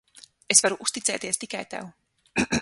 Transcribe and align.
Es 0.55 0.61
varu 0.65 0.79
uzticēties 0.85 1.41
tikai 1.45 1.63
tev. 1.75 1.93